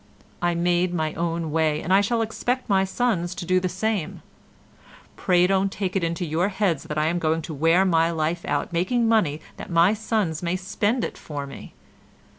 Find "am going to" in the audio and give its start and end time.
7.05-7.53